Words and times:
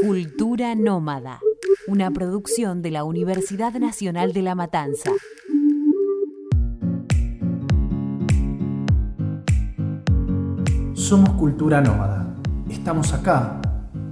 Cultura 0.00 0.76
Nómada, 0.76 1.40
una 1.88 2.12
producción 2.12 2.82
de 2.82 2.92
la 2.92 3.02
Universidad 3.02 3.72
Nacional 3.74 4.32
de 4.32 4.42
La 4.42 4.54
Matanza. 4.54 5.10
Somos 10.94 11.30
cultura 11.30 11.80
nómada. 11.80 12.36
Estamos 12.70 13.12
acá, 13.12 13.60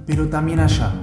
pero 0.05 0.27
también 0.27 0.59
allá. 0.59 0.93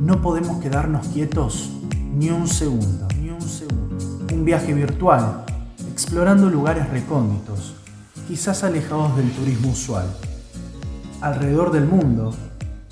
No 0.00 0.20
podemos 0.20 0.60
quedarnos 0.60 1.06
quietos 1.08 1.70
ni 2.12 2.30
un 2.30 2.48
segundo, 2.48 3.06
ni 3.20 3.30
un 3.30 3.40
segundo. 3.40 3.96
Un 4.32 4.44
viaje 4.44 4.74
virtual, 4.74 5.44
explorando 5.92 6.50
lugares 6.50 6.90
recónditos, 6.90 7.76
quizás 8.26 8.64
alejados 8.64 9.16
del 9.16 9.30
turismo 9.30 9.70
usual. 9.70 10.06
Alrededor 11.20 11.70
del 11.70 11.86
mundo 11.86 12.34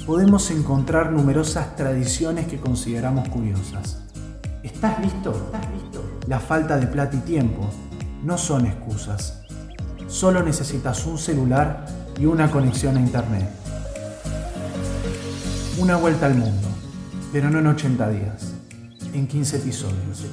podemos 0.09 0.51
encontrar 0.51 1.13
numerosas 1.13 1.77
tradiciones 1.77 2.47
que 2.47 2.59
consideramos 2.59 3.29
curiosas. 3.29 3.99
¿Estás 4.63 4.99
listo? 5.01 5.33
¿Estás 5.33 5.71
listo? 5.71 6.03
La 6.27 6.41
falta 6.41 6.79
de 6.79 6.87
plata 6.87 7.15
y 7.15 7.21
tiempo 7.21 7.69
no 8.25 8.39
son 8.39 8.65
excusas. 8.65 9.43
Solo 10.07 10.43
necesitas 10.43 11.05
un 11.05 11.19
celular 11.19 11.85
y 12.19 12.25
una 12.25 12.51
conexión 12.51 12.97
a 12.97 13.01
internet. 13.01 13.51
Una 15.79 15.97
vuelta 15.97 16.25
al 16.25 16.37
mundo, 16.37 16.69
pero 17.31 17.51
no 17.51 17.59
en 17.59 17.67
80 17.67 18.09
días, 18.09 18.55
en 19.13 19.27
15 19.27 19.59
episodios. 19.59 20.25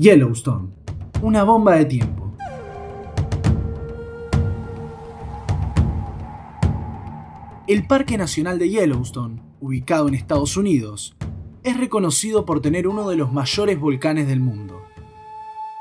Yellowstone, 0.00 0.70
una 1.20 1.44
bomba 1.44 1.74
de 1.74 1.84
tiempo. 1.84 2.32
El 7.66 7.86
Parque 7.86 8.16
Nacional 8.16 8.58
de 8.58 8.70
Yellowstone, 8.70 9.42
ubicado 9.60 10.08
en 10.08 10.14
Estados 10.14 10.56
Unidos, 10.56 11.14
es 11.62 11.76
reconocido 11.76 12.46
por 12.46 12.62
tener 12.62 12.88
uno 12.88 13.10
de 13.10 13.16
los 13.16 13.30
mayores 13.30 13.78
volcanes 13.78 14.26
del 14.26 14.40
mundo. 14.40 14.80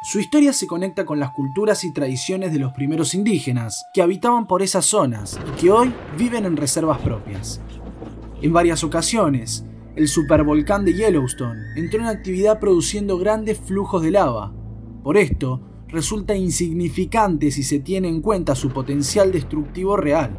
Su 0.03 0.19
historia 0.19 0.51
se 0.51 0.67
conecta 0.67 1.05
con 1.05 1.21
las 1.21 1.31
culturas 1.31 1.85
y 1.85 1.93
tradiciones 1.93 2.51
de 2.51 2.59
los 2.59 2.73
primeros 2.73 3.13
indígenas 3.13 3.85
que 3.93 4.01
habitaban 4.01 4.47
por 4.47 4.61
esas 4.61 4.85
zonas 4.85 5.39
y 5.47 5.61
que 5.61 5.71
hoy 5.71 5.93
viven 6.17 6.43
en 6.43 6.57
reservas 6.57 6.99
propias. 6.99 7.61
En 8.41 8.51
varias 8.51 8.83
ocasiones, 8.83 9.63
el 9.95 10.07
supervolcán 10.07 10.85
de 10.85 10.93
Yellowstone 10.93 11.73
entró 11.75 11.99
en 11.99 12.07
actividad 12.07 12.59
produciendo 12.59 13.17
grandes 13.17 13.57
flujos 13.57 14.01
de 14.01 14.11
lava. 14.11 14.53
Por 15.03 15.17
esto, 15.17 15.61
resulta 15.87 16.35
insignificante 16.35 17.51
si 17.51 17.63
se 17.63 17.79
tiene 17.79 18.07
en 18.07 18.21
cuenta 18.21 18.55
su 18.55 18.69
potencial 18.69 19.31
destructivo 19.31 19.97
real. 19.97 20.37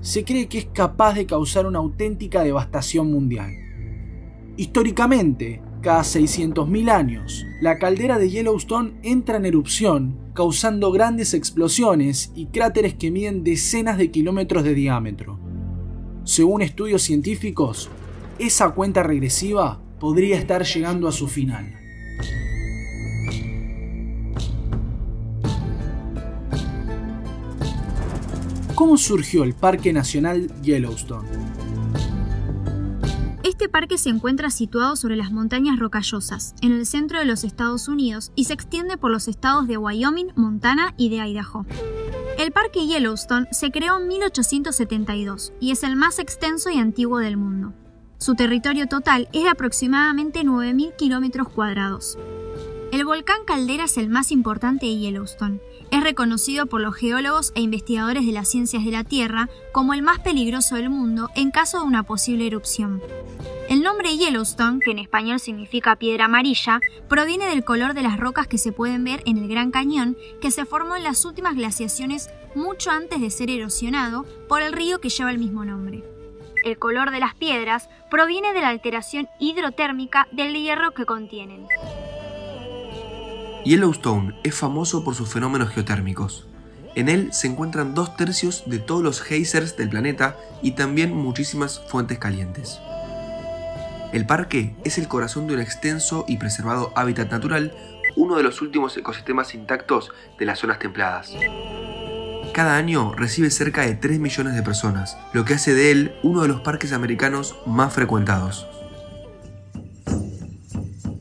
Se 0.00 0.24
cree 0.24 0.48
que 0.48 0.58
es 0.58 0.66
capaz 0.66 1.14
de 1.14 1.26
causar 1.26 1.66
una 1.66 1.80
auténtica 1.80 2.42
devastación 2.42 3.10
mundial. 3.10 3.52
Históricamente, 4.56 5.60
cada 5.80 6.02
600.000 6.02 6.90
años, 6.90 7.44
la 7.60 7.78
caldera 7.78 8.18
de 8.18 8.30
Yellowstone 8.30 8.94
entra 9.02 9.36
en 9.36 9.46
erupción, 9.46 10.16
causando 10.32 10.92
grandes 10.92 11.34
explosiones 11.34 12.32
y 12.34 12.46
cráteres 12.46 12.94
que 12.94 13.10
miden 13.10 13.44
decenas 13.44 13.98
de 13.98 14.10
kilómetros 14.10 14.64
de 14.64 14.74
diámetro. 14.74 15.38
Según 16.24 16.62
estudios 16.62 17.02
científicos, 17.02 17.90
esa 18.38 18.70
cuenta 18.70 19.02
regresiva 19.02 19.80
podría 20.00 20.36
estar 20.36 20.64
llegando 20.64 21.08
a 21.08 21.12
su 21.12 21.28
final. 21.28 21.80
¿Cómo 28.74 28.96
surgió 28.96 29.44
el 29.44 29.54
Parque 29.54 29.92
Nacional 29.92 30.50
Yellowstone? 30.62 31.28
Este 33.44 33.68
parque 33.68 33.98
se 33.98 34.08
encuentra 34.08 34.50
situado 34.50 34.96
sobre 34.96 35.16
las 35.16 35.30
montañas 35.30 35.78
rocallosas, 35.78 36.54
en 36.60 36.72
el 36.72 36.86
centro 36.86 37.20
de 37.20 37.24
los 37.24 37.44
Estados 37.44 37.88
Unidos, 37.88 38.32
y 38.34 38.44
se 38.44 38.52
extiende 38.52 38.96
por 38.96 39.12
los 39.12 39.28
estados 39.28 39.68
de 39.68 39.76
Wyoming, 39.76 40.32
Montana 40.34 40.92
y 40.96 41.08
de 41.08 41.16
Idaho. 41.16 41.64
El 42.36 42.50
parque 42.50 42.86
Yellowstone 42.86 43.46
se 43.52 43.70
creó 43.70 43.98
en 43.98 44.08
1872 44.08 45.52
y 45.60 45.70
es 45.70 45.84
el 45.84 45.94
más 45.94 46.18
extenso 46.18 46.68
y 46.70 46.78
antiguo 46.78 47.18
del 47.18 47.36
mundo. 47.36 47.72
Su 48.18 48.34
territorio 48.34 48.86
total 48.86 49.28
es 49.32 49.42
de 49.42 49.50
aproximadamente 49.50 50.42
9.000 50.42 50.96
kilómetros 50.96 51.48
cuadrados. 51.48 52.16
El 52.92 53.04
volcán 53.04 53.44
Caldera 53.44 53.84
es 53.84 53.98
el 53.98 54.08
más 54.08 54.30
importante 54.30 54.86
de 54.86 54.96
Yellowstone. 54.96 55.60
Es 55.90 56.02
reconocido 56.02 56.66
por 56.66 56.80
los 56.80 56.94
geólogos 56.94 57.52
e 57.56 57.60
investigadores 57.60 58.24
de 58.24 58.32
las 58.32 58.48
ciencias 58.48 58.84
de 58.84 58.92
la 58.92 59.02
Tierra 59.02 59.48
como 59.72 59.94
el 59.94 60.02
más 60.02 60.20
peligroso 60.20 60.76
del 60.76 60.90
mundo 60.90 61.28
en 61.34 61.50
caso 61.50 61.80
de 61.80 61.86
una 61.86 62.04
posible 62.04 62.46
erupción. 62.46 63.02
El 63.68 63.82
nombre 63.82 64.16
Yellowstone, 64.16 64.78
que 64.78 64.92
en 64.92 65.00
español 65.00 65.40
significa 65.40 65.96
piedra 65.96 66.26
amarilla, 66.26 66.80
proviene 67.08 67.46
del 67.46 67.64
color 67.64 67.94
de 67.94 68.02
las 68.02 68.18
rocas 68.18 68.46
que 68.46 68.58
se 68.58 68.70
pueden 68.70 69.02
ver 69.02 69.22
en 69.26 69.38
el 69.38 69.48
Gran 69.48 69.72
Cañón, 69.72 70.16
que 70.40 70.52
se 70.52 70.64
formó 70.64 70.94
en 70.94 71.02
las 71.02 71.24
últimas 71.24 71.56
glaciaciones 71.56 72.30
mucho 72.54 72.92
antes 72.92 73.20
de 73.20 73.30
ser 73.30 73.50
erosionado 73.50 74.24
por 74.48 74.62
el 74.62 74.72
río 74.72 75.00
que 75.00 75.08
lleva 75.08 75.32
el 75.32 75.38
mismo 75.38 75.64
nombre 75.64 76.13
el 76.64 76.78
color 76.78 77.10
de 77.10 77.20
las 77.20 77.34
piedras 77.34 77.88
proviene 78.10 78.52
de 78.52 78.62
la 78.62 78.70
alteración 78.70 79.28
hidrotérmica 79.38 80.26
del 80.32 80.54
hierro 80.54 80.92
que 80.92 81.06
contienen. 81.06 81.66
Yellowstone 83.64 84.34
es 84.42 84.54
famoso 84.54 85.04
por 85.04 85.14
sus 85.14 85.32
fenómenos 85.32 85.70
geotérmicos. 85.70 86.48
En 86.94 87.08
él 87.08 87.32
se 87.32 87.48
encuentran 87.48 87.94
dos 87.94 88.16
tercios 88.16 88.64
de 88.66 88.78
todos 88.78 89.02
los 89.02 89.20
geysers 89.20 89.76
del 89.76 89.90
planeta 89.90 90.36
y 90.62 90.72
también 90.72 91.14
muchísimas 91.14 91.80
fuentes 91.88 92.18
calientes. 92.18 92.80
El 94.12 94.26
parque 94.26 94.76
es 94.84 94.96
el 94.98 95.08
corazón 95.08 95.46
de 95.46 95.54
un 95.54 95.60
extenso 95.60 96.24
y 96.28 96.36
preservado 96.36 96.92
hábitat 96.94 97.30
natural, 97.30 97.74
uno 98.16 98.36
de 98.36 98.44
los 98.44 98.62
últimos 98.62 98.96
ecosistemas 98.96 99.54
intactos 99.54 100.12
de 100.38 100.46
las 100.46 100.60
zonas 100.60 100.78
templadas 100.78 101.34
cada 102.54 102.76
año 102.76 103.12
recibe 103.14 103.50
cerca 103.50 103.82
de 103.82 103.96
3 103.96 104.18
millones 104.20 104.54
de 104.54 104.62
personas, 104.62 105.18
lo 105.34 105.44
que 105.44 105.52
hace 105.52 105.74
de 105.74 105.90
él 105.90 106.12
uno 106.22 106.40
de 106.40 106.48
los 106.48 106.62
parques 106.62 106.94
americanos 106.94 107.56
más 107.66 107.92
frecuentados. 107.92 108.66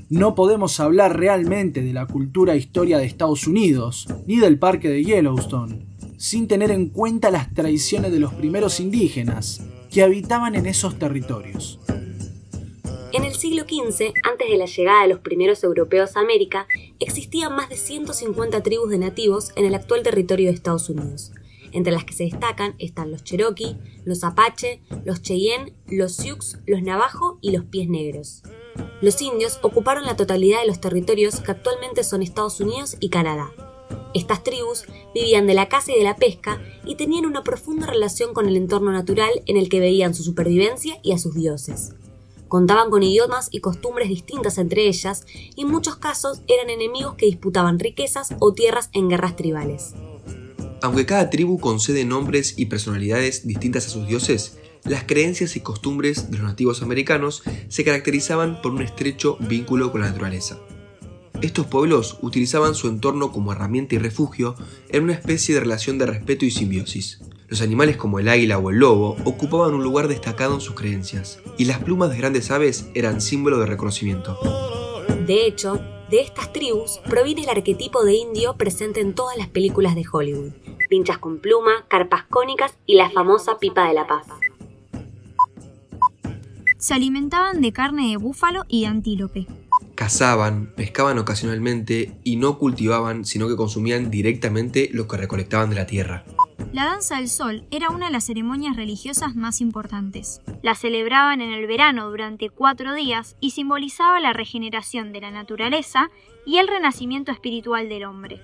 No 0.09 0.35
podemos 0.35 0.79
hablar 0.79 1.17
realmente 1.17 1.81
de 1.81 1.91
la 1.91 2.05
cultura 2.05 2.53
e 2.53 2.57
historia 2.57 2.99
de 2.99 3.05
Estados 3.05 3.47
Unidos, 3.47 4.07
ni 4.27 4.37
del 4.37 4.59
parque 4.59 4.87
de 4.87 5.03
Yellowstone, 5.03 5.87
sin 6.17 6.47
tener 6.47 6.69
en 6.69 6.89
cuenta 6.89 7.31
las 7.31 7.51
tradiciones 7.51 8.11
de 8.11 8.19
los 8.19 8.33
primeros 8.33 8.79
indígenas 8.79 9.65
que 9.89 10.03
habitaban 10.03 10.53
en 10.53 10.67
esos 10.67 10.99
territorios. 10.99 11.79
En 13.13 13.25
el 13.25 13.35
siglo 13.35 13.65
XV, 13.65 14.11
antes 14.23 14.49
de 14.49 14.57
la 14.57 14.65
llegada 14.65 15.03
de 15.03 15.09
los 15.09 15.19
primeros 15.19 15.63
europeos 15.63 16.17
a 16.17 16.21
América, 16.21 16.65
existían 16.99 17.55
más 17.55 17.69
de 17.69 17.77
150 17.77 18.63
tribus 18.63 18.89
de 18.89 18.97
nativos 18.97 19.51
en 19.55 19.65
el 19.65 19.75
actual 19.75 20.01
territorio 20.01 20.47
de 20.47 20.55
Estados 20.55 20.89
Unidos, 20.89 21.31
entre 21.73 21.93
las 21.93 22.05
que 22.05 22.13
se 22.13 22.23
destacan 22.23 22.73
están 22.79 23.11
los 23.11 23.23
Cherokee, 23.23 23.77
los 24.03 24.23
Apache, 24.23 24.81
los 25.05 25.21
Cheyenne, 25.21 25.75
los 25.87 26.15
Sioux, 26.15 26.57
los 26.65 26.81
Navajo 26.81 27.37
y 27.39 27.51
los 27.51 27.65
Pies 27.65 27.87
Negros. 27.87 28.41
Los 28.99 29.21
indios 29.21 29.59
ocuparon 29.61 30.07
la 30.07 30.15
totalidad 30.15 30.61
de 30.61 30.67
los 30.67 30.81
territorios 30.81 31.39
que 31.39 31.51
actualmente 31.51 32.03
son 32.03 32.23
Estados 32.23 32.59
Unidos 32.61 32.97
y 32.99 33.09
Canadá. 33.09 33.51
Estas 34.15 34.43
tribus 34.43 34.85
vivían 35.13 35.45
de 35.45 35.53
la 35.53 35.69
caza 35.69 35.91
y 35.91 35.99
de 35.99 36.03
la 36.03 36.15
pesca 36.15 36.59
y 36.83 36.95
tenían 36.95 37.27
una 37.27 37.43
profunda 37.43 37.85
relación 37.85 38.33
con 38.33 38.47
el 38.47 38.57
entorno 38.57 38.91
natural 38.91 39.43
en 39.45 39.57
el 39.57 39.69
que 39.69 39.79
veían 39.79 40.15
su 40.15 40.23
supervivencia 40.23 40.97
y 41.03 41.11
a 41.11 41.19
sus 41.19 41.35
dioses. 41.35 41.93
Contaban 42.53 42.91
con 42.91 43.01
idiomas 43.01 43.47
y 43.49 43.61
costumbres 43.61 44.09
distintas 44.09 44.59
entre 44.59 44.87
ellas 44.87 45.25
y 45.55 45.63
en 45.63 45.69
muchos 45.69 45.95
casos 45.95 46.43
eran 46.47 46.69
enemigos 46.69 47.15
que 47.15 47.25
disputaban 47.25 47.79
riquezas 47.79 48.35
o 48.37 48.53
tierras 48.53 48.91
en 48.93 49.09
guerras 49.09 49.35
tribales. 49.35 49.95
Aunque 50.83 51.07
cada 51.07 51.31
tribu 51.31 51.59
concede 51.59 52.05
nombres 52.05 52.53
y 52.55 52.67
personalidades 52.67 53.47
distintas 53.47 53.87
a 53.87 53.89
sus 53.89 54.07
dioses, 54.07 54.59
las 54.83 55.05
creencias 55.05 55.55
y 55.55 55.61
costumbres 55.61 56.29
de 56.29 56.37
los 56.37 56.45
nativos 56.45 56.83
americanos 56.83 57.41
se 57.69 57.83
caracterizaban 57.83 58.61
por 58.61 58.73
un 58.73 58.83
estrecho 58.83 59.35
vínculo 59.39 59.91
con 59.91 60.01
la 60.01 60.11
naturaleza. 60.11 60.59
Estos 61.41 61.65
pueblos 61.65 62.19
utilizaban 62.21 62.75
su 62.75 62.87
entorno 62.87 63.31
como 63.31 63.51
herramienta 63.51 63.95
y 63.95 63.97
refugio 63.97 64.53
en 64.89 65.05
una 65.05 65.13
especie 65.13 65.55
de 65.55 65.61
relación 65.61 65.97
de 65.97 66.05
respeto 66.05 66.45
y 66.45 66.51
simbiosis. 66.51 67.19
Los 67.53 67.61
animales 67.61 67.97
como 67.97 68.17
el 68.17 68.29
águila 68.29 68.57
o 68.57 68.71
el 68.71 68.77
lobo 68.77 69.15
ocupaban 69.25 69.75
un 69.75 69.83
lugar 69.83 70.07
destacado 70.07 70.55
en 70.55 70.59
sus 70.59 70.73
creencias, 70.73 71.39
y 71.55 71.65
las 71.65 71.83
plumas 71.83 72.09
de 72.09 72.17
grandes 72.17 72.49
aves 72.49 72.89
eran 72.95 73.21
símbolo 73.21 73.59
de 73.59 73.67
reconocimiento. 73.67 74.39
De 75.27 75.45
hecho, 75.45 75.79
de 76.09 76.21
estas 76.21 76.51
tribus 76.51 76.99
proviene 77.07 77.43
el 77.43 77.49
arquetipo 77.49 78.03
de 78.03 78.15
indio 78.15 78.55
presente 78.55 79.01
en 79.01 79.13
todas 79.13 79.37
las 79.37 79.49
películas 79.49 79.93
de 79.93 80.03
Hollywood. 80.11 80.51
Pinchas 80.89 81.19
con 81.19 81.37
pluma, 81.37 81.85
carpas 81.89 82.23
cónicas 82.23 82.75
y 82.87 82.95
la 82.95 83.11
famosa 83.11 83.59
pipa 83.59 83.87
de 83.87 83.93
la 83.93 84.07
paz. 84.07 84.25
se 86.79 86.95
alimentaban 86.95 87.61
de 87.61 87.71
carne 87.71 88.09
de 88.09 88.17
búfalo 88.17 88.65
y 88.67 88.81
de 88.81 88.87
antílope. 88.87 89.47
Cazaban, 89.93 90.73
pescaban 90.75 91.19
ocasionalmente 91.19 92.17
y 92.23 92.37
no 92.37 92.57
cultivaban, 92.57 93.25
sino 93.25 93.47
que 93.47 93.55
consumían 93.55 94.09
directamente 94.09 94.89
lo 94.91 95.07
que 95.07 95.17
recolectaban 95.17 95.69
de 95.69 95.75
la 95.75 95.85
tierra. 95.85 96.25
La 96.71 96.85
danza 96.85 97.17
del 97.17 97.27
sol 97.27 97.65
era 97.71 97.89
una 97.89 98.07
de 98.07 98.11
las 98.11 98.25
ceremonias 98.25 98.75
religiosas 98.75 99.35
más 99.35 99.61
importantes. 99.61 100.41
La 100.61 100.75
celebraban 100.75 101.41
en 101.41 101.51
el 101.51 101.67
verano 101.67 102.09
durante 102.09 102.49
cuatro 102.49 102.93
días 102.93 103.35
y 103.39 103.51
simbolizaba 103.51 104.19
la 104.19 104.33
regeneración 104.33 105.11
de 105.11 105.21
la 105.21 105.31
naturaleza 105.31 106.09
y 106.45 106.57
el 106.57 106.67
renacimiento 106.67 107.31
espiritual 107.31 107.89
del 107.89 108.05
hombre. 108.05 108.41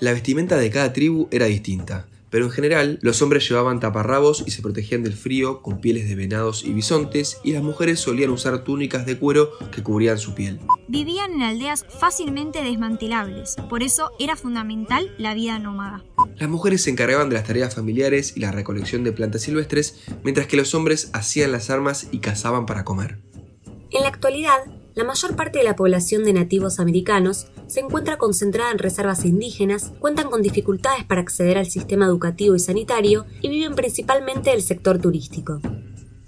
La 0.00 0.12
vestimenta 0.12 0.56
de 0.56 0.70
cada 0.70 0.92
tribu 0.92 1.28
era 1.30 1.46
distinta, 1.46 2.06
pero 2.30 2.46
en 2.46 2.50
general 2.50 2.98
los 3.02 3.22
hombres 3.22 3.48
llevaban 3.48 3.80
taparrabos 3.80 4.44
y 4.46 4.50
se 4.50 4.62
protegían 4.62 5.02
del 5.02 5.14
frío 5.14 5.62
con 5.62 5.80
pieles 5.80 6.08
de 6.08 6.14
venados 6.14 6.64
y 6.64 6.72
bisontes 6.72 7.38
y 7.44 7.52
las 7.52 7.62
mujeres 7.62 8.00
solían 8.00 8.30
usar 8.30 8.64
túnicas 8.64 9.06
de 9.06 9.18
cuero 9.18 9.50
que 9.70 9.82
cubrían 9.82 10.18
su 10.18 10.34
piel. 10.34 10.60
Vivían 10.88 11.32
en 11.32 11.42
aldeas 11.42 11.84
fácilmente 11.88 12.62
desmantelables, 12.62 13.56
por 13.68 13.82
eso 13.82 14.10
era 14.18 14.36
fundamental 14.36 15.14
la 15.18 15.34
vida 15.34 15.58
nómada. 15.58 16.04
Las 16.36 16.48
mujeres 16.48 16.82
se 16.82 16.90
encargaban 16.90 17.28
de 17.28 17.34
las 17.34 17.46
tareas 17.46 17.74
familiares 17.74 18.36
y 18.36 18.40
la 18.40 18.52
recolección 18.52 19.04
de 19.04 19.12
plantas 19.12 19.42
silvestres, 19.42 20.04
mientras 20.24 20.46
que 20.46 20.56
los 20.56 20.74
hombres 20.74 21.10
hacían 21.12 21.52
las 21.52 21.70
armas 21.70 22.08
y 22.12 22.18
cazaban 22.18 22.66
para 22.66 22.84
comer. 22.84 23.18
En 23.90 24.02
la 24.02 24.08
actualidad, 24.08 24.58
la 24.94 25.04
mayor 25.04 25.36
parte 25.36 25.58
de 25.58 25.64
la 25.64 25.76
población 25.76 26.24
de 26.24 26.32
nativos 26.32 26.80
americanos 26.80 27.46
se 27.68 27.80
encuentra 27.80 28.18
concentrada 28.18 28.72
en 28.72 28.78
reservas 28.78 29.24
indígenas, 29.24 29.92
cuentan 30.00 30.30
con 30.30 30.42
dificultades 30.42 31.04
para 31.04 31.20
acceder 31.20 31.58
al 31.58 31.66
sistema 31.66 32.06
educativo 32.06 32.56
y 32.56 32.58
sanitario 32.58 33.26
y 33.40 33.48
viven 33.48 33.74
principalmente 33.74 34.50
del 34.50 34.62
sector 34.62 34.98
turístico. 34.98 35.60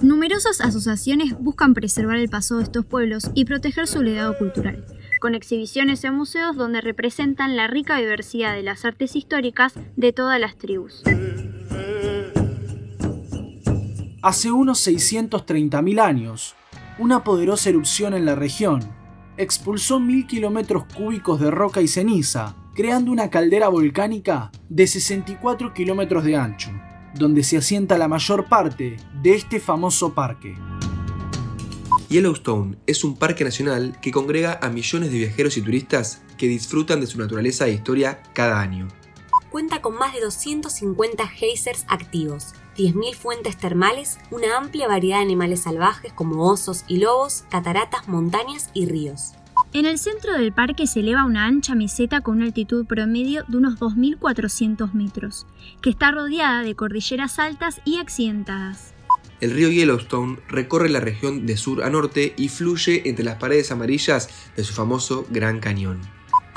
Numerosas 0.01 0.61
asociaciones 0.61 1.39
buscan 1.39 1.75
preservar 1.75 2.17
el 2.17 2.29
pasado 2.29 2.61
de 2.61 2.65
estos 2.65 2.87
pueblos 2.87 3.31
y 3.35 3.45
proteger 3.45 3.87
su 3.87 4.03
legado 4.03 4.39
cultural 4.39 4.85
con 5.21 5.35
exhibiciones 5.35 6.03
en 6.05 6.15
museos 6.15 6.57
donde 6.57 6.81
representan 6.81 7.55
la 7.55 7.67
rica 7.67 7.99
diversidad 7.99 8.55
de 8.55 8.63
las 8.63 8.87
artes 8.87 9.15
históricas 9.17 9.75
de 9.97 10.13
todas 10.15 10.41
las 10.41 10.57
tribus. 10.57 11.03
Hace 14.23 14.51
unos 14.51 14.87
630.000 14.87 16.01
años, 16.01 16.55
una 16.99 17.23
poderosa 17.23 17.69
erupción 17.69 18.15
en 18.15 18.25
la 18.25 18.35
región 18.35 19.00
expulsó 19.43 19.99
mil 19.99 20.27
kilómetros 20.27 20.85
cúbicos 20.95 21.41
de 21.41 21.51
roca 21.51 21.81
y 21.81 21.89
ceniza, 21.89 22.55
creando 22.75 23.11
una 23.11 23.31
caldera 23.31 23.69
volcánica 23.69 24.53
de 24.69 24.87
64 24.87 25.73
kilómetros 25.73 26.25
de 26.25 26.37
ancho, 26.37 26.71
donde 27.15 27.43
se 27.43 27.57
asienta 27.57 27.97
la 27.97 28.07
mayor 28.07 28.51
parte 28.51 28.99
de 29.23 29.35
este 29.35 29.59
famoso 29.59 30.13
parque. 30.13 30.57
Yellowstone 32.11 32.77
es 32.87 33.03
un 33.03 33.17
parque 33.17 33.45
nacional 33.45 33.99
que 34.03 34.11
congrega 34.11 34.59
a 34.61 34.69
millones 34.69 35.11
de 35.11 35.19
viajeros 35.19 35.57
y 35.57 35.63
turistas 35.63 36.23
que 36.37 36.47
disfrutan 36.47 37.01
de 37.01 37.07
su 37.07 37.19
naturaleza 37.19 37.67
e 37.67 37.73
historia 37.73 38.23
cada 38.35 38.61
año. 38.61 38.89
Cuenta 39.51 39.81
con 39.81 39.95
más 39.95 40.13
de 40.13 40.21
250 40.21 41.27
geysers 41.29 41.87
activos, 41.89 42.55
10.000 42.77 43.15
fuentes 43.15 43.57
termales, 43.57 44.19
una 44.31 44.57
amplia 44.57 44.89
variedad 44.89 45.19
de 45.19 45.25
animales 45.25 45.63
salvajes 45.63 46.13
como 46.13 46.49
osos 46.49 46.85
y 46.89 46.99
lobos, 46.99 47.45
cataratas, 47.51 48.09
montañas 48.09 48.71
y 48.75 48.87
ríos. 48.87 49.33
En 49.73 49.87
el 49.87 49.99
centro 49.99 50.33
del 50.33 50.53
parque 50.53 50.87
se 50.87 51.01
eleva 51.01 51.25
una 51.25 51.47
ancha 51.47 51.75
meseta 51.75 52.23
con 52.23 52.39
una 52.39 52.47
altitud 52.47 52.87
promedio 52.87 53.45
de 53.47 53.57
unos 53.57 53.79
2.400 53.79 54.93
metros, 54.95 55.47
que 55.81 55.91
está 55.91 56.11
rodeada 56.11 56.63
de 56.63 56.75
cordilleras 56.75 57.39
altas 57.39 57.81
y 57.85 57.99
accidentadas. 57.99 58.95
El 59.41 59.53
río 59.53 59.71
Yellowstone 59.71 60.39
recorre 60.49 60.89
la 60.89 61.01
región 61.01 61.47
de 61.47 61.57
sur 61.57 61.83
a 61.83 61.91
norte 61.91 62.35
y 62.37 62.49
fluye 62.49 63.09
entre 63.09 63.25
las 63.25 63.37
paredes 63.37 63.71
amarillas 63.71 64.29
de 64.57 64.65
su 64.65 64.75
famoso 64.75 65.27
Gran 65.31 65.61
Cañón. 65.61 66.01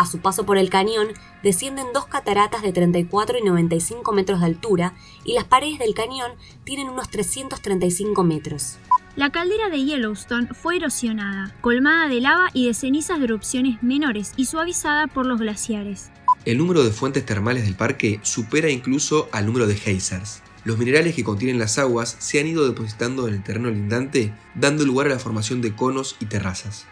A 0.03 0.05
su 0.05 0.19
paso 0.19 0.45
por 0.45 0.57
el 0.57 0.69
cañón 0.69 1.07
descienden 1.43 1.85
dos 1.93 2.07
cataratas 2.07 2.61
de 2.61 2.73
34 2.73 3.37
y 3.37 3.41
95 3.41 4.11
metros 4.11 4.41
de 4.41 4.47
altura 4.47 4.95
y 5.23 5.31
las 5.31 5.45
paredes 5.45 5.79
del 5.79 5.93
cañón 5.93 6.33
tienen 6.65 6.89
unos 6.89 7.09
335 7.09 8.21
metros. 8.25 8.79
La 9.15 9.29
caldera 9.29 9.69
de 9.69 9.81
Yellowstone 9.81 10.49
fue 10.53 10.75
erosionada, 10.75 11.55
colmada 11.61 12.09
de 12.09 12.19
lava 12.19 12.49
y 12.51 12.67
de 12.67 12.73
cenizas 12.73 13.19
de 13.19 13.23
erupciones 13.23 13.81
menores 13.81 14.33
y 14.35 14.43
suavizada 14.43 15.07
por 15.07 15.25
los 15.25 15.39
glaciares. 15.39 16.11
El 16.43 16.57
número 16.57 16.83
de 16.83 16.91
fuentes 16.91 17.25
termales 17.25 17.63
del 17.63 17.75
parque 17.75 18.19
supera 18.23 18.69
incluso 18.69 19.29
al 19.31 19.45
número 19.45 19.67
de 19.67 19.77
geysers. 19.77 20.43
Los 20.65 20.77
minerales 20.77 21.15
que 21.15 21.23
contienen 21.23 21.59
las 21.59 21.77
aguas 21.77 22.17
se 22.19 22.41
han 22.41 22.47
ido 22.47 22.67
depositando 22.67 23.25
en 23.29 23.35
el 23.35 23.43
terreno 23.43 23.69
lindante, 23.69 24.33
dando 24.53 24.83
lugar 24.83 25.07
a 25.07 25.11
la 25.11 25.19
formación 25.19 25.61
de 25.61 25.73
conos 25.73 26.17
y 26.19 26.25
terrazas. 26.25 26.87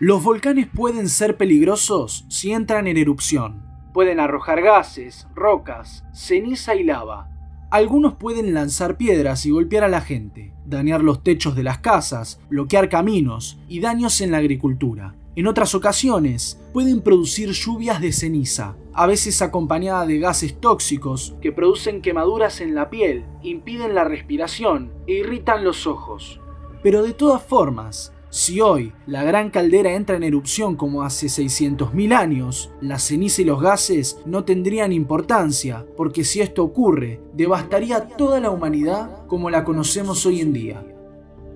Los 0.00 0.24
volcanes 0.24 0.66
pueden 0.66 1.08
ser 1.08 1.36
peligrosos 1.36 2.26
si 2.28 2.50
entran 2.50 2.88
en 2.88 2.96
erupción. 2.96 3.62
Pueden 3.92 4.18
arrojar 4.18 4.60
gases, 4.60 5.28
rocas, 5.36 6.04
ceniza 6.12 6.74
y 6.74 6.82
lava. 6.82 7.30
Algunos 7.70 8.14
pueden 8.14 8.54
lanzar 8.54 8.96
piedras 8.96 9.46
y 9.46 9.50
golpear 9.52 9.84
a 9.84 9.88
la 9.88 10.00
gente, 10.00 10.52
dañar 10.66 11.04
los 11.04 11.22
techos 11.22 11.54
de 11.54 11.62
las 11.62 11.78
casas, 11.78 12.40
bloquear 12.50 12.88
caminos 12.88 13.60
y 13.68 13.78
daños 13.78 14.20
en 14.20 14.32
la 14.32 14.38
agricultura. 14.38 15.14
En 15.36 15.46
otras 15.46 15.76
ocasiones, 15.76 16.60
pueden 16.72 17.00
producir 17.00 17.52
lluvias 17.52 18.00
de 18.00 18.12
ceniza, 18.12 18.74
a 18.94 19.06
veces 19.06 19.42
acompañada 19.42 20.06
de 20.06 20.18
gases 20.18 20.60
tóxicos 20.60 21.36
que 21.40 21.52
producen 21.52 22.02
quemaduras 22.02 22.60
en 22.60 22.74
la 22.74 22.90
piel, 22.90 23.24
impiden 23.44 23.94
la 23.94 24.02
respiración 24.02 24.92
e 25.06 25.12
irritan 25.12 25.62
los 25.62 25.86
ojos. 25.86 26.40
Pero 26.82 27.02
de 27.02 27.14
todas 27.14 27.42
formas, 27.42 28.13
si 28.34 28.60
hoy 28.60 28.92
la 29.06 29.22
gran 29.22 29.48
caldera 29.48 29.92
entra 29.92 30.16
en 30.16 30.24
erupción 30.24 30.74
como 30.74 31.04
hace 31.04 31.28
600.000 31.28 32.12
años, 32.12 32.68
la 32.80 32.98
ceniza 32.98 33.42
y 33.42 33.44
los 33.44 33.62
gases 33.62 34.18
no 34.26 34.42
tendrían 34.42 34.90
importancia, 34.90 35.86
porque 35.96 36.24
si 36.24 36.40
esto 36.40 36.64
ocurre, 36.64 37.20
devastaría 37.32 38.08
toda 38.08 38.40
la 38.40 38.50
humanidad 38.50 39.24
como 39.28 39.50
la 39.50 39.62
conocemos 39.62 40.26
hoy 40.26 40.40
en 40.40 40.52
día. 40.52 40.84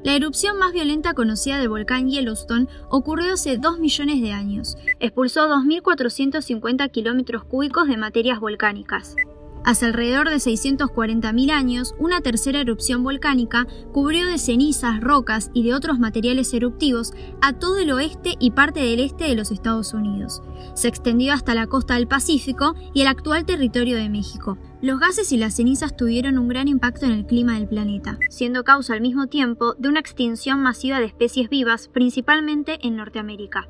La 0.05 0.15
erupción 0.15 0.57
más 0.57 0.73
violenta 0.73 1.15
conocida 1.15 1.59
del 1.59 1.69
volcán 1.69 2.09
Yellowstone 2.09 2.69
ocurrió 2.91 3.35
hace 3.35 3.59
2 3.59 3.81
millones 3.81 4.23
de 4.23 4.31
años. 4.31 4.77
Expulsó 5.01 5.49
2.450 5.49 6.93
kilómetros 6.93 7.43
cúbicos 7.43 7.89
de 7.89 7.97
materias 7.97 8.39
volcánicas. 8.39 9.17
Hace 9.65 9.87
alrededor 9.87 10.29
de 10.31 10.37
640.000 10.37 11.51
años, 11.51 11.95
una 11.99 12.21
tercera 12.21 12.61
erupción 12.61 13.03
volcánica 13.03 13.67
cubrió 13.93 14.27
de 14.27 14.39
cenizas, 14.39 15.01
rocas 15.01 15.51
y 15.53 15.65
de 15.65 15.75
otros 15.75 15.99
materiales 15.99 16.55
eruptivos 16.55 17.13
a 17.43 17.53
todo 17.53 17.79
el 17.79 17.91
oeste 17.91 18.35
y 18.39 18.53
parte 18.53 18.81
del 18.81 19.01
este 19.01 19.25
de 19.25 19.35
los 19.35 19.51
Estados 19.51 19.93
Unidos. 19.93 20.43
Se 20.75 20.89
extendió 20.89 21.33
hasta 21.33 21.55
la 21.55 21.67
costa 21.67 21.95
del 21.95 22.09
Pacífico 22.09 22.75
y 22.95 23.03
el 23.03 23.09
actual 23.09 23.45
territorio 23.45 23.97
de 23.97 24.09
México. 24.09 24.59
Los 24.81 25.01
gases 25.01 25.33
y 25.33 25.37
las 25.37 25.57
cenizas 25.57 25.97
tuvieron 25.97 26.39
un 26.39 26.49
gran 26.49 26.69
impacto 26.69 27.07
en 27.07 27.13
el 27.13 27.27
clima 27.27 27.55
del 27.55 27.69
planeta, 27.69 28.19
siendo 28.31 28.65
causa 28.65 28.95
al 28.95 29.01
mismo 29.01 29.27
tiempo 29.27 29.75
de 29.79 29.89
una 29.89 30.01
extinción 30.01 30.63
masiva 30.63 31.01
de 31.01 31.07
especies 31.07 31.51
vivas, 31.51 31.89
principalmente 31.89 32.79
en 32.87 32.97
Norteamérica. 32.97 33.69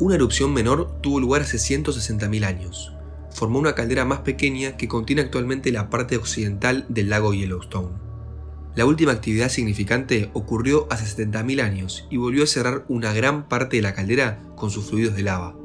Una 0.00 0.14
erupción 0.14 0.54
menor 0.54 1.00
tuvo 1.02 1.20
lugar 1.20 1.42
hace 1.42 1.58
160.000 1.58 2.44
años 2.44 2.94
formó 3.32 3.58
una 3.58 3.74
caldera 3.74 4.04
más 4.04 4.20
pequeña 4.20 4.76
que 4.76 4.88
contiene 4.88 5.22
actualmente 5.22 5.72
la 5.72 5.90
parte 5.90 6.16
occidental 6.16 6.86
del 6.88 7.10
lago 7.10 7.34
Yellowstone. 7.34 8.10
La 8.76 8.86
última 8.86 9.12
actividad 9.12 9.48
significante 9.48 10.30
ocurrió 10.32 10.86
hace 10.90 11.04
70.000 11.04 11.60
años 11.60 12.06
y 12.10 12.18
volvió 12.18 12.44
a 12.44 12.46
cerrar 12.46 12.84
una 12.88 13.12
gran 13.12 13.48
parte 13.48 13.76
de 13.76 13.82
la 13.82 13.94
caldera 13.94 14.42
con 14.56 14.70
sus 14.70 14.88
fluidos 14.88 15.16
de 15.16 15.22
lava. 15.22 15.56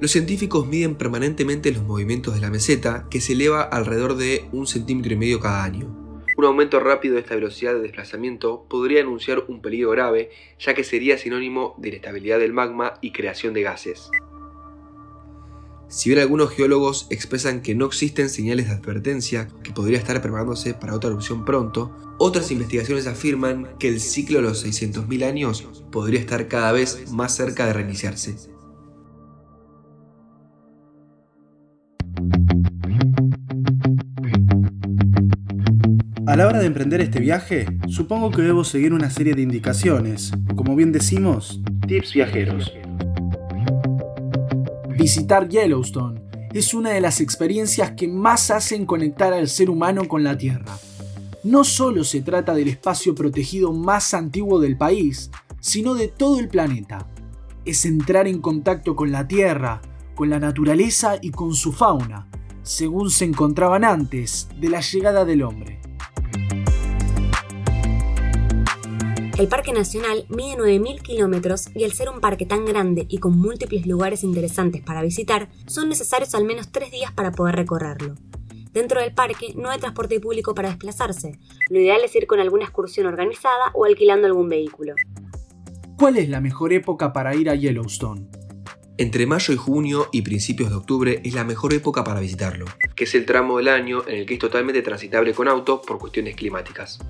Los 0.00 0.10
científicos 0.10 0.66
miden 0.66 0.96
permanentemente 0.96 1.70
los 1.70 1.84
movimientos 1.84 2.34
de 2.34 2.40
la 2.40 2.50
meseta, 2.50 3.06
que 3.08 3.20
se 3.20 3.34
eleva 3.34 3.62
alrededor 3.62 4.16
de 4.16 4.46
un 4.52 4.66
centímetro 4.66 5.12
y 5.12 5.16
medio 5.16 5.40
cada 5.40 5.62
año. 5.62 5.86
Un 6.36 6.44
aumento 6.44 6.80
rápido 6.80 7.14
de 7.14 7.20
esta 7.20 7.36
velocidad 7.36 7.74
de 7.74 7.80
desplazamiento 7.80 8.66
podría 8.68 9.02
anunciar 9.02 9.44
un 9.46 9.62
peligro 9.62 9.90
grave, 9.90 10.30
ya 10.58 10.74
que 10.74 10.82
sería 10.82 11.16
sinónimo 11.16 11.76
de 11.78 11.90
inestabilidad 11.90 12.40
del 12.40 12.52
magma 12.52 12.94
y 13.00 13.12
creación 13.12 13.54
de 13.54 13.62
gases. 13.62 14.10
Si 15.94 16.10
bien 16.10 16.20
algunos 16.20 16.50
geólogos 16.50 17.06
expresan 17.10 17.62
que 17.62 17.76
no 17.76 17.86
existen 17.86 18.28
señales 18.28 18.66
de 18.66 18.74
advertencia 18.74 19.46
que 19.62 19.70
podría 19.70 19.96
estar 19.96 20.20
preparándose 20.20 20.74
para 20.74 20.92
otra 20.92 21.10
erupción 21.10 21.44
pronto, 21.44 21.96
otras 22.18 22.50
investigaciones 22.50 23.06
afirman 23.06 23.68
que 23.78 23.86
el 23.86 24.00
ciclo 24.00 24.38
de 24.38 24.42
los 24.42 24.66
600.000 24.66 25.24
años 25.24 25.62
podría 25.92 26.18
estar 26.18 26.48
cada 26.48 26.72
vez 26.72 27.12
más 27.12 27.36
cerca 27.36 27.66
de 27.66 27.74
reiniciarse. 27.74 28.34
A 36.26 36.34
la 36.36 36.48
hora 36.48 36.58
de 36.58 36.66
emprender 36.66 37.02
este 37.02 37.20
viaje, 37.20 37.66
supongo 37.86 38.32
que 38.32 38.42
debo 38.42 38.64
seguir 38.64 38.94
una 38.94 39.10
serie 39.10 39.34
de 39.34 39.42
indicaciones, 39.42 40.32
como 40.56 40.74
bien 40.74 40.90
decimos, 40.90 41.62
tips 41.86 42.14
viajeros. 42.14 42.72
Visitar 45.04 45.50
Yellowstone 45.50 46.22
es 46.54 46.72
una 46.72 46.88
de 46.88 47.02
las 47.02 47.20
experiencias 47.20 47.90
que 47.90 48.08
más 48.08 48.50
hacen 48.50 48.86
conectar 48.86 49.34
al 49.34 49.48
ser 49.48 49.68
humano 49.68 50.08
con 50.08 50.24
la 50.24 50.38
Tierra. 50.38 50.78
no 51.42 51.62
solo 51.62 52.04
se 52.04 52.22
trata 52.22 52.54
del 52.54 52.68
espacio 52.68 53.14
protegido 53.14 53.74
más 53.74 54.14
antiguo 54.14 54.58
del 54.60 54.78
país, 54.78 55.30
sino 55.60 55.94
de 55.94 56.08
todo 56.08 56.38
el 56.38 56.48
planeta. 56.48 57.06
Es 57.66 57.84
entrar 57.84 58.26
en 58.26 58.40
contacto 58.40 58.96
con 58.96 59.12
la 59.12 59.28
Tierra, 59.28 59.82
con 60.14 60.30
la 60.30 60.40
naturaleza 60.40 61.16
y 61.20 61.32
con 61.32 61.54
su 61.54 61.74
fauna, 61.74 62.26
según 62.62 63.10
se 63.10 63.26
encontraban 63.26 63.84
antes 63.84 64.48
de 64.58 64.70
la 64.70 64.80
llegada 64.80 65.26
del 65.26 65.42
hombre. 65.42 65.82
El 69.36 69.48
Parque 69.48 69.72
Nacional 69.72 70.26
mide 70.28 70.56
9.000 70.56 71.02
kilómetros 71.02 71.66
y 71.74 71.82
al 71.82 71.92
ser 71.92 72.08
un 72.08 72.20
parque 72.20 72.46
tan 72.46 72.64
grande 72.64 73.04
y 73.08 73.18
con 73.18 73.36
múltiples 73.36 73.84
lugares 73.84 74.22
interesantes 74.22 74.80
para 74.80 75.02
visitar, 75.02 75.48
son 75.66 75.88
necesarios 75.88 76.36
al 76.36 76.44
menos 76.44 76.70
tres 76.70 76.92
días 76.92 77.10
para 77.10 77.32
poder 77.32 77.56
recorrerlo. 77.56 78.14
Dentro 78.72 79.00
del 79.00 79.12
parque 79.12 79.52
no 79.56 79.70
hay 79.70 79.80
transporte 79.80 80.20
público 80.20 80.54
para 80.54 80.68
desplazarse. 80.68 81.40
Lo 81.68 81.80
ideal 81.80 82.02
es 82.04 82.14
ir 82.14 82.28
con 82.28 82.38
alguna 82.38 82.62
excursión 82.62 83.06
organizada 83.06 83.72
o 83.74 83.84
alquilando 83.84 84.28
algún 84.28 84.48
vehículo. 84.48 84.94
¿Cuál 85.98 86.16
es 86.18 86.28
la 86.28 86.40
mejor 86.40 86.72
época 86.72 87.12
para 87.12 87.34
ir 87.34 87.50
a 87.50 87.56
Yellowstone? 87.56 88.28
Entre 88.98 89.26
mayo 89.26 89.52
y 89.52 89.56
junio 89.56 90.06
y 90.12 90.22
principios 90.22 90.70
de 90.70 90.76
octubre 90.76 91.20
es 91.24 91.34
la 91.34 91.42
mejor 91.42 91.74
época 91.74 92.04
para 92.04 92.20
visitarlo, 92.20 92.66
que 92.94 93.02
es 93.02 93.14
el 93.16 93.26
tramo 93.26 93.58
del 93.58 93.66
año 93.66 94.04
en 94.06 94.18
el 94.18 94.26
que 94.26 94.34
es 94.34 94.40
totalmente 94.40 94.82
transitable 94.82 95.34
con 95.34 95.48
auto 95.48 95.82
por 95.82 95.98
cuestiones 95.98 96.36
climáticas. 96.36 97.00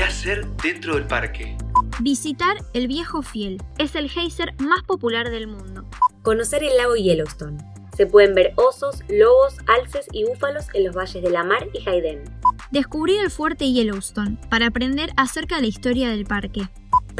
¿Qué 0.00 0.04
hacer 0.04 0.46
dentro 0.62 0.94
del 0.94 1.06
parque? 1.06 1.58
Visitar 2.00 2.56
el 2.72 2.88
Viejo 2.88 3.20
Fiel. 3.20 3.62
Es 3.76 3.94
el 3.94 4.08
geyser 4.08 4.54
más 4.58 4.82
popular 4.84 5.28
del 5.28 5.46
mundo. 5.46 5.84
Conocer 6.22 6.64
el 6.64 6.74
lago 6.78 6.96
Yellowstone. 6.96 7.58
Se 7.94 8.06
pueden 8.06 8.34
ver 8.34 8.54
osos, 8.56 9.02
lobos, 9.10 9.58
alces 9.66 10.06
y 10.10 10.24
búfalos 10.24 10.68
en 10.72 10.84
los 10.84 10.96
valles 10.96 11.22
de 11.22 11.28
Lamar 11.28 11.68
y 11.74 11.86
Hayden. 11.86 12.24
Descubrir 12.70 13.20
el 13.20 13.30
fuerte 13.30 13.70
Yellowstone 13.70 14.38
para 14.48 14.68
aprender 14.68 15.10
acerca 15.18 15.56
de 15.56 15.60
la 15.60 15.68
historia 15.68 16.08
del 16.08 16.24
parque 16.24 16.62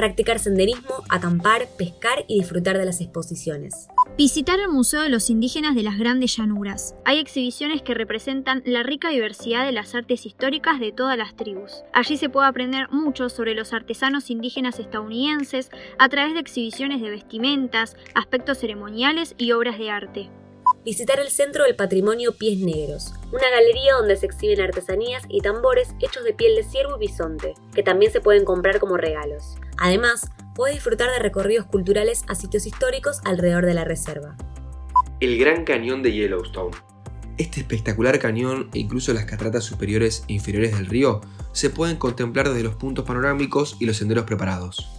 practicar 0.00 0.38
senderismo, 0.38 1.04
acampar, 1.10 1.68
pescar 1.76 2.25
y 2.26 2.40
disfrutar 2.40 2.78
de 2.78 2.87
las 2.87 3.02
exposiciones. 3.02 3.87
Visitar 4.17 4.61
el 4.61 4.69
Museo 4.69 5.00
de 5.00 5.09
los 5.09 5.31
Indígenas 5.31 5.75
de 5.75 5.83
las 5.83 5.99
Grandes 5.99 6.37
Llanuras. 6.37 6.95
Hay 7.05 7.19
exhibiciones 7.19 7.81
que 7.81 7.95
representan 7.95 8.62
la 8.67 8.83
rica 8.83 9.09
diversidad 9.09 9.64
de 9.64 9.73
las 9.73 9.95
artes 9.95 10.26
históricas 10.26 10.79
de 10.79 10.93
todas 10.93 11.17
las 11.17 11.35
tribus. 11.37 11.83
Allí 11.95 12.17
se 12.19 12.29
puede 12.29 12.49
aprender 12.49 12.90
mucho 12.90 13.31
sobre 13.31 13.55
los 13.55 13.73
artesanos 13.73 14.31
indígenas 14.31 14.79
estadounidenses 14.79 15.71
a 15.99 16.09
través 16.11 16.35
de 16.35 16.40
exhibiciones 16.40 17.00
de 17.00 17.11
vestimentas, 17.11 17.97
aspectos 18.14 18.59
ceremoniales 18.59 19.35
y 19.38 19.52
obras 19.52 19.79
de 19.79 19.90
arte 19.90 20.31
visitar 20.85 21.21
el 21.21 21.31
Centro 21.31 21.64
del 21.64 21.76
Patrimonio 21.76 22.37
Pies 22.37 22.59
Negros, 22.59 23.12
una 23.33 23.50
galería 23.50 23.95
donde 23.95 24.17
se 24.17 24.26
exhiben 24.26 24.61
artesanías 24.61 25.25
y 25.29 25.40
tambores 25.40 25.90
hechos 26.00 26.25
de 26.25 26.33
piel 26.33 26.57
de 26.57 26.64
ciervo 26.64 26.97
y 26.97 27.07
bisonte, 27.07 27.55
que 27.75 27.83
también 27.83 28.12
se 28.12 28.21
pueden 28.21 28.45
comprar 28.45 28.79
como 28.81 28.97
regalos. 28.97 29.57
Además, 29.79 30.31
puede 30.54 30.75
disfrutar 30.75 31.11
de 31.11 31.19
recorridos 31.19 31.66
culturales 31.66 32.25
a 32.28 32.35
sitios 32.35 32.66
históricos 32.66 33.21
alrededor 33.25 33.66
de 33.66 33.75
la 33.75 33.85
reserva. 33.85 34.37
El 35.21 35.38
Gran 35.38 35.64
Cañón 35.64 36.02
de 36.02 36.12
Yellowstone. 36.12 36.76
Este 37.38 37.61
espectacular 37.61 38.19
cañón 38.19 38.69
e 38.75 38.80
incluso 38.80 39.14
las 39.14 39.25
cataratas 39.25 39.64
superiores 39.64 40.25
e 40.28 40.35
inferiores 40.35 40.76
del 40.76 40.87
río 40.87 41.23
se 41.52 41.71
pueden 41.71 41.97
contemplar 41.97 42.49
desde 42.49 42.64
los 42.64 42.75
puntos 42.75 43.07
panorámicos 43.07 43.76
y 43.80 43.87
los 43.87 43.97
senderos 43.97 44.25
preparados. 44.25 44.90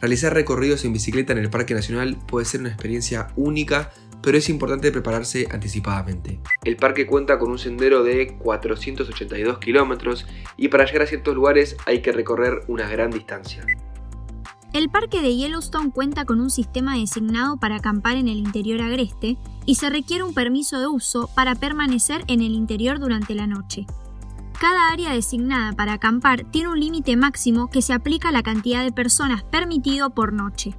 Realizar 0.00 0.34
recorridos 0.34 0.84
en 0.84 0.92
bicicleta 0.92 1.32
en 1.32 1.38
el 1.38 1.50
Parque 1.50 1.74
Nacional 1.74 2.16
puede 2.28 2.46
ser 2.46 2.60
una 2.60 2.68
experiencia 2.68 3.28
única 3.36 3.90
pero 4.24 4.38
es 4.38 4.48
importante 4.48 4.90
prepararse 4.90 5.46
anticipadamente. 5.50 6.40
El 6.64 6.76
parque 6.76 7.06
cuenta 7.06 7.38
con 7.38 7.50
un 7.50 7.58
sendero 7.58 8.02
de 8.02 8.38
482 8.38 9.58
kilómetros 9.58 10.26
y 10.56 10.68
para 10.68 10.86
llegar 10.86 11.02
a 11.02 11.06
ciertos 11.06 11.34
lugares 11.34 11.76
hay 11.84 12.00
que 12.00 12.10
recorrer 12.10 12.62
una 12.66 12.88
gran 12.88 13.10
distancia. 13.10 13.66
El 14.74 14.88
parque 14.88 15.22
de 15.22 15.36
Yellowstone 15.36 15.92
cuenta 15.92 16.24
con 16.24 16.40
un 16.40 16.50
sistema 16.50 16.98
designado 16.98 17.56
para 17.58 17.76
acampar 17.76 18.16
en 18.16 18.26
el 18.26 18.38
interior 18.38 18.82
agreste 18.82 19.38
y 19.64 19.76
se 19.76 19.88
requiere 19.88 20.24
un 20.24 20.34
permiso 20.34 20.80
de 20.80 20.88
uso 20.88 21.30
para 21.32 21.54
permanecer 21.54 22.24
en 22.26 22.40
el 22.40 22.54
interior 22.54 22.98
durante 22.98 23.36
la 23.36 23.46
noche. 23.46 23.86
Cada 24.60 24.90
área 24.90 25.12
designada 25.12 25.74
para 25.74 25.92
acampar 25.92 26.50
tiene 26.50 26.70
un 26.70 26.80
límite 26.80 27.16
máximo 27.16 27.70
que 27.70 27.82
se 27.82 27.92
aplica 27.92 28.30
a 28.30 28.32
la 28.32 28.42
cantidad 28.42 28.82
de 28.82 28.90
personas 28.90 29.44
permitido 29.44 30.10
por 30.10 30.32
noche. 30.32 30.74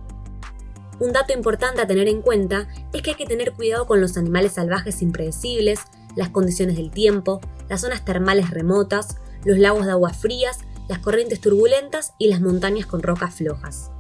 Un 1.00 1.14
dato 1.14 1.32
importante 1.32 1.82
a 1.82 1.88
tener 1.88 2.10
en 2.10 2.22
cuenta 2.22 2.68
es 2.92 3.02
que 3.02 3.12
hay 3.12 3.16
que 3.16 3.26
tener 3.26 3.54
cuidado 3.54 3.88
con 3.88 4.02
los 4.02 4.18
animales 4.18 4.52
salvajes 4.52 5.02
impredecibles, 5.02 5.80
las 6.18 6.32
condiciones 6.32 6.76
del 6.76 6.92
tiempo, 6.92 7.40
las 7.70 7.80
zonas 7.80 8.04
termales 8.04 8.50
remotas, 8.50 9.22
los 9.46 9.58
lagos 9.58 9.86
de 9.86 9.92
aguas 9.92 10.18
frías, 10.18 10.60
las 10.88 11.00
corrientes 11.00 11.42
turbulentas 11.42 12.14
y 12.18 12.28
las 12.28 12.42
montañas 12.42 12.86
con 12.86 13.02
rocas 13.02 13.36
flojas. 13.36 13.92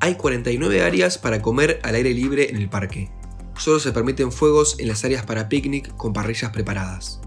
Hay 0.00 0.16
49 0.16 0.82
áreas 0.82 1.18
para 1.18 1.40
comer 1.42 1.80
al 1.82 1.94
aire 1.94 2.12
libre 2.12 2.50
en 2.50 2.56
el 2.56 2.68
parque. 2.68 3.10
Solo 3.56 3.78
se 3.78 3.92
permiten 3.92 4.32
fuegos 4.32 4.78
en 4.80 4.88
las 4.88 5.04
áreas 5.04 5.24
para 5.24 5.48
picnic 5.48 5.94
con 5.96 6.12
parrillas 6.12 6.50
preparadas. 6.50 7.20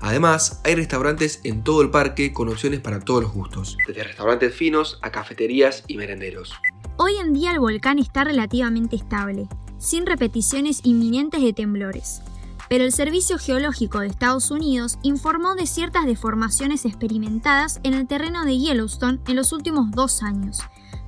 Además, 0.00 0.60
hay 0.64 0.76
restaurantes 0.76 1.40
en 1.44 1.62
todo 1.62 1.82
el 1.82 1.90
parque 1.90 2.32
con 2.32 2.48
opciones 2.48 2.80
para 2.80 3.00
todos 3.00 3.22
los 3.22 3.32
gustos, 3.32 3.76
desde 3.86 4.04
restaurantes 4.04 4.54
finos 4.54 4.98
a 5.02 5.10
cafeterías 5.10 5.84
y 5.88 5.96
merenderos. 5.96 6.54
Hoy 6.96 7.16
en 7.16 7.34
día 7.34 7.52
el 7.52 7.60
volcán 7.60 7.98
está 7.98 8.24
relativamente 8.24 8.96
estable, 8.96 9.46
sin 9.78 10.06
repeticiones 10.06 10.80
inminentes 10.84 11.42
de 11.42 11.52
temblores, 11.52 12.22
pero 12.70 12.84
el 12.84 12.92
Servicio 12.92 13.36
Geológico 13.36 13.98
de 13.98 14.06
Estados 14.06 14.52
Unidos 14.52 15.00
informó 15.02 15.56
de 15.56 15.66
ciertas 15.66 16.06
deformaciones 16.06 16.84
experimentadas 16.84 17.80
en 17.82 17.94
el 17.94 18.06
terreno 18.06 18.44
de 18.44 18.56
Yellowstone 18.58 19.18
en 19.26 19.34
los 19.34 19.52
últimos 19.52 19.90
dos 19.90 20.22
años, 20.22 20.60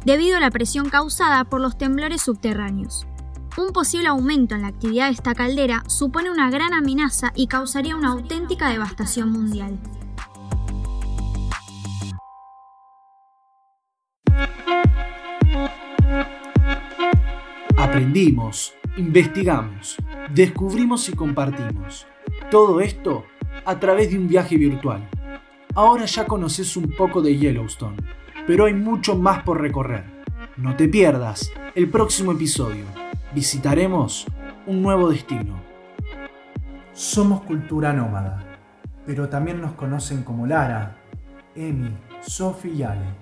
debido 0.04 0.38
a 0.38 0.40
la 0.40 0.50
presión 0.50 0.88
causada 0.88 1.44
por 1.44 1.60
los 1.60 1.78
temblores 1.78 2.20
subterráneos. 2.22 3.06
Un 3.56 3.72
posible 3.72 4.08
aumento 4.08 4.56
en 4.56 4.62
la 4.62 4.68
actividad 4.68 5.06
de 5.06 5.12
esta 5.12 5.36
caldera 5.36 5.84
supone 5.86 6.32
una 6.32 6.50
gran 6.50 6.74
amenaza 6.74 7.30
y 7.36 7.46
causaría 7.46 7.94
una 7.94 8.10
auténtica 8.10 8.68
devastación 8.68 9.30
mundial. 9.30 9.78
Aprendimos, 17.76 18.74
investigamos, 18.96 19.96
descubrimos 20.30 21.08
y 21.08 21.12
compartimos. 21.12 22.06
Todo 22.50 22.80
esto 22.80 23.24
a 23.64 23.78
través 23.78 24.10
de 24.10 24.18
un 24.18 24.28
viaje 24.28 24.56
virtual. 24.56 25.08
Ahora 25.74 26.04
ya 26.04 26.26
conoces 26.26 26.76
un 26.76 26.90
poco 26.90 27.22
de 27.22 27.36
Yellowstone, 27.36 27.96
pero 28.46 28.66
hay 28.66 28.74
mucho 28.74 29.16
más 29.16 29.42
por 29.42 29.60
recorrer. 29.60 30.04
No 30.56 30.76
te 30.76 30.88
pierdas 30.88 31.50
el 31.74 31.88
próximo 31.88 32.32
episodio. 32.32 32.84
Visitaremos 33.34 34.26
un 34.66 34.82
nuevo 34.82 35.10
destino. 35.10 35.60
Somos 36.92 37.42
cultura 37.42 37.92
nómada, 37.92 38.44
pero 39.06 39.28
también 39.28 39.60
nos 39.60 39.72
conocen 39.72 40.22
como 40.22 40.46
Lara, 40.46 40.98
Emi, 41.54 41.90
Sofi 42.20 42.68
y 42.68 42.82
Ale. 42.82 43.21